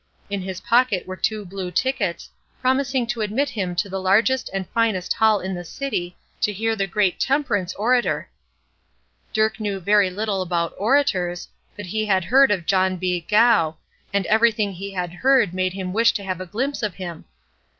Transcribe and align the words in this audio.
In 0.31 0.41
his 0.41 0.61
pocket 0.61 1.05
were 1.05 1.15
two 1.15 1.45
blue 1.45 1.69
tickets, 1.69 2.31
promising 2.59 3.05
to 3.05 3.21
admit 3.21 3.49
him 3.49 3.75
to 3.75 3.87
the 3.87 4.01
largest 4.01 4.49
and 4.51 4.67
finest 4.69 5.13
hall 5.13 5.39
in 5.39 5.53
the 5.53 5.63
city 5.63 6.17
to 6.41 6.51
hear 6.51 6.75
the 6.75 6.87
great 6.87 7.19
temperance 7.19 7.75
orator. 7.75 8.27
Dirk 9.31 9.59
knew 9.59 9.79
very 9.79 10.09
little 10.09 10.41
about 10.41 10.73
orators, 10.75 11.47
but 11.75 11.85
he 11.85 12.07
had 12.07 12.23
heard 12.23 12.49
of 12.49 12.65
John 12.65 12.97
B. 12.97 13.21
Gough, 13.29 13.75
and 14.11 14.25
everything 14.25 14.71
he 14.71 14.89
had 14.93 15.13
heard 15.13 15.53
made 15.53 15.73
him 15.73 15.93
wish 15.93 16.13
to 16.13 16.23
have 16.23 16.41
a 16.41 16.47
glimpse 16.47 16.81
of 16.81 16.95
him. 16.95 17.25